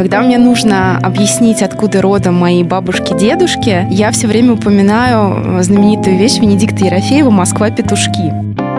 Когда 0.00 0.22
мне 0.22 0.38
нужно 0.38 0.96
объяснить, 0.96 1.60
откуда 1.60 2.00
родом 2.00 2.34
мои 2.34 2.64
бабушки-дедушки, 2.64 3.86
я 3.90 4.10
все 4.12 4.28
время 4.28 4.54
упоминаю 4.54 5.62
знаменитую 5.62 6.16
вещь 6.16 6.38
Венедикта 6.38 6.86
Ерофеева 6.86 7.28
«Москва-петушки». 7.28 8.32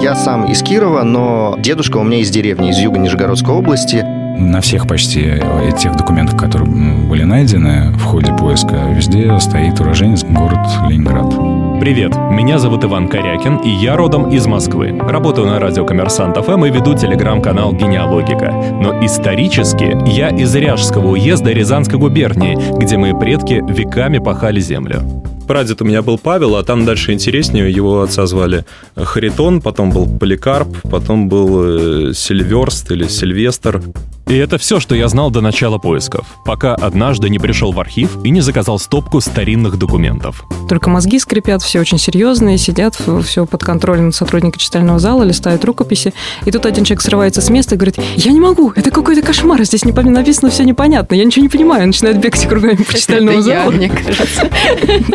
Я 0.00 0.14
сам 0.14 0.44
из 0.44 0.62
Кирова, 0.62 1.02
но 1.02 1.56
дедушка 1.58 1.96
у 1.96 2.04
меня 2.04 2.20
из 2.20 2.30
деревни, 2.30 2.70
из 2.70 2.78
юга 2.78 3.00
Нижегородской 3.00 3.52
области. 3.52 4.06
На 4.38 4.60
всех 4.60 4.86
почти 4.86 5.20
этих 5.20 5.96
документах, 5.96 6.38
которые 6.38 6.70
были 6.70 7.24
найдены 7.24 7.90
в 7.96 8.04
ходе 8.04 8.32
поиска, 8.32 8.76
везде 8.94 9.38
стоит 9.40 9.80
уроженец 9.80 10.22
город 10.22 10.60
Ленинград. 10.88 11.80
Привет, 11.80 12.16
меня 12.30 12.58
зовут 12.58 12.84
Иван 12.84 13.08
Корякин, 13.08 13.56
и 13.56 13.68
я 13.68 13.96
родом 13.96 14.30
из 14.30 14.46
Москвы. 14.46 14.96
Работаю 14.96 15.48
на 15.48 15.58
радио 15.58 15.84
Коммерсант 15.84 16.36
ФМ 16.36 16.64
и 16.66 16.70
веду 16.70 16.94
телеграм-канал 16.94 17.72
«Генеалогика». 17.72 18.52
Но 18.80 19.04
исторически 19.04 19.96
я 20.08 20.28
из 20.28 20.54
Ряжского 20.54 21.08
уезда 21.08 21.50
Рязанской 21.50 21.98
губернии, 21.98 22.56
где 22.78 22.96
мои 22.96 23.14
предки 23.14 23.62
веками 23.68 24.18
пахали 24.18 24.60
землю. 24.60 25.02
Прадед 25.48 25.80
у 25.80 25.84
меня 25.84 26.02
был 26.02 26.18
Павел, 26.18 26.56
а 26.56 26.62
там 26.62 26.84
дальше 26.84 27.12
интереснее. 27.12 27.70
Его 27.72 28.02
отца 28.02 28.26
звали 28.26 28.66
Харитон, 28.94 29.62
потом 29.62 29.90
был 29.90 30.06
Поликарп, 30.06 30.68
потом 30.82 31.28
был 31.28 32.10
э, 32.10 32.12
Сильверст 32.12 32.90
или 32.92 33.08
Сильвестр. 33.08 33.82
И 34.28 34.36
это 34.36 34.58
все, 34.58 34.78
что 34.78 34.94
я 34.94 35.08
знал 35.08 35.30
до 35.30 35.40
начала 35.40 35.78
поисков, 35.78 36.26
пока 36.44 36.74
однажды 36.74 37.30
не 37.30 37.38
пришел 37.38 37.72
в 37.72 37.80
архив 37.80 38.18
и 38.24 38.30
не 38.30 38.42
заказал 38.42 38.78
стопку 38.78 39.22
старинных 39.22 39.78
документов. 39.78 40.44
Только 40.68 40.90
мозги 40.90 41.18
скрипят, 41.18 41.62
все 41.62 41.80
очень 41.80 41.96
серьезные, 41.98 42.58
сидят, 42.58 42.94
все 43.24 43.46
под 43.46 43.64
контролем 43.64 44.12
сотрудника 44.12 44.58
читального 44.58 44.98
зала, 44.98 45.22
листают 45.22 45.64
рукописи. 45.64 46.12
И 46.44 46.50
тут 46.50 46.66
один 46.66 46.84
человек 46.84 47.00
срывается 47.00 47.40
с 47.40 47.48
места 47.48 47.74
и 47.74 47.78
говорит, 47.78 47.98
я 48.16 48.32
не 48.32 48.40
могу, 48.40 48.70
это 48.76 48.90
какой-то 48.90 49.22
кошмар, 49.22 49.64
здесь 49.64 49.86
не 49.86 49.92
написано 49.92 50.50
все 50.50 50.64
непонятно, 50.64 51.14
я 51.14 51.24
ничего 51.24 51.44
не 51.44 51.48
понимаю, 51.48 51.86
начинает 51.86 52.20
бегать 52.20 52.46
кругами 52.46 52.82
по 52.82 52.94
читальному 52.94 53.40
залу. 53.40 53.72
мне 53.72 53.88
кажется. 53.88 54.50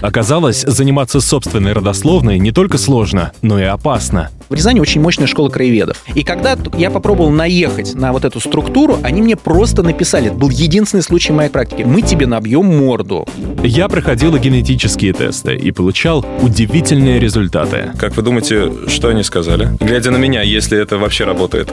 Оказалось, 0.00 0.62
заниматься 0.62 1.20
собственной 1.20 1.74
родословной 1.74 2.38
не 2.38 2.52
только 2.52 2.78
сложно, 2.78 3.32
но 3.42 3.60
и 3.60 3.64
опасно. 3.64 4.30
В 4.48 4.54
Рязани 4.54 4.80
очень 4.80 5.00
мощная 5.00 5.26
школа 5.26 5.48
краеведов. 5.48 6.04
И 6.14 6.22
когда 6.22 6.56
я 6.76 6.90
попробовал 6.90 7.30
наехать 7.30 7.94
на 7.94 8.12
вот 8.12 8.24
эту 8.24 8.40
структуру, 8.40 8.98
они 9.02 9.22
мне 9.22 9.36
просто 9.36 9.82
написали, 9.82 10.26
это 10.26 10.36
был 10.36 10.50
единственный 10.50 11.02
случай 11.02 11.32
в 11.32 11.36
моей 11.36 11.50
практике, 11.50 11.84
мы 11.84 12.02
тебе 12.02 12.26
набьем 12.26 12.66
морду. 12.66 13.26
Я 13.62 13.88
проходил 13.88 14.36
генетические 14.36 15.12
тесты 15.12 15.54
и 15.54 15.70
получал 15.70 16.24
удивительные 16.42 17.18
результаты. 17.18 17.92
Как 17.98 18.16
вы 18.16 18.22
думаете, 18.22 18.72
что 18.88 19.08
они 19.08 19.22
сказали? 19.22 19.68
Глядя 19.80 20.10
на 20.10 20.16
меня, 20.16 20.42
если 20.42 20.78
это 20.78 20.98
вообще 20.98 21.24
работает. 21.24 21.72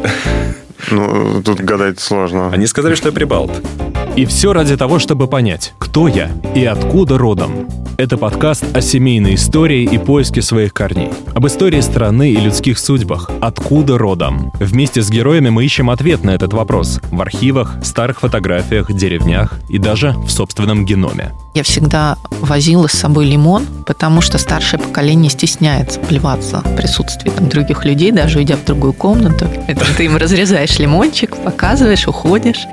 Ну, 0.89 1.41
тут 1.44 1.59
гадать 1.59 2.00
сложно. 2.00 2.50
Они 2.52 2.66
сказали, 2.67 2.95
что 2.95 3.09
я 3.09 3.13
прибалт. 3.13 3.52
И 4.16 4.25
все 4.25 4.52
ради 4.53 4.75
того, 4.75 5.00
чтобы 5.00 5.28
понять, 5.28 5.73
кто 5.80 6.08
я 6.08 6.30
и 6.56 6.66
откуда 6.66 7.17
родом. 7.17 7.80
Это 8.02 8.17
подкаст 8.17 8.66
о 8.75 8.81
семейной 8.81 9.35
истории 9.35 9.83
и 9.83 9.99
поиске 9.99 10.41
своих 10.41 10.73
корней. 10.73 11.11
Об 11.35 11.45
истории 11.45 11.81
страны 11.81 12.31
и 12.31 12.35
людских 12.35 12.80
судьбах. 12.80 13.30
Откуда 13.41 13.99
родом? 13.99 14.52
Вместе 14.59 15.03
с 15.03 15.11
героями 15.11 15.49
мы 15.49 15.63
ищем 15.66 15.91
ответ 15.91 16.23
на 16.23 16.31
этот 16.31 16.52
вопрос. 16.52 16.99
В 17.11 17.22
архивах, 17.22 17.75
старых 17.83 18.22
фотографиях, 18.22 18.91
деревнях 18.91 19.53
и 19.69 19.77
даже 19.77 20.13
в 20.13 20.31
собственном 20.31 20.83
геноме. 20.83 21.31
Я 21.53 21.61
всегда 21.61 22.17
возила 22.39 22.88
с 22.88 22.94
собой 22.94 23.25
лимон, 23.25 23.67
потому 23.85 24.22
что 24.22 24.39
старшее 24.39 24.79
поколение 24.79 25.29
стесняется 25.29 25.99
плеваться 25.99 26.61
в 26.61 26.75
присутствии 26.75 27.29
там, 27.29 27.49
других 27.49 27.85
людей, 27.85 28.11
даже 28.11 28.39
уйдя 28.39 28.55
в 28.55 28.66
другую 28.66 28.94
комнату. 28.94 29.45
Это 29.67 29.85
ты 29.95 30.05
им 30.05 30.17
разрезаешь 30.17 30.79
лимончик, 30.79 31.38
показываешь, 31.38 32.07
уходишь. 32.07 32.66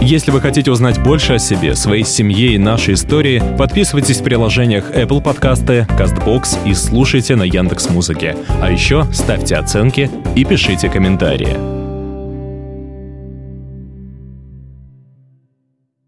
Если 0.00 0.30
вы 0.30 0.40
хотите 0.40 0.70
узнать 0.70 0.98
больше 1.02 1.34
о 1.34 1.38
себе, 1.38 1.76
своей 1.76 2.04
семье 2.04 2.54
и 2.54 2.58
нашей 2.58 2.94
истории, 2.94 3.42
подписывайтесь 3.58 4.20
в 4.20 4.24
приложениях 4.24 4.90
Apple 4.92 5.22
Podcasts, 5.22 5.86
CastBox 5.86 6.66
и 6.66 6.72
слушайте 6.72 7.36
на 7.36 7.42
Яндекс 7.42 7.90
Музыке. 7.90 8.34
А 8.62 8.70
еще 8.70 9.04
ставьте 9.12 9.56
оценки 9.56 10.10
и 10.34 10.44
пишите 10.44 10.88
комментарии. 10.88 11.79